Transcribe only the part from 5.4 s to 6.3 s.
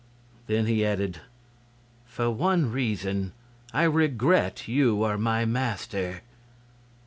master."